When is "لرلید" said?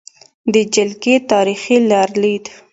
1.89-2.45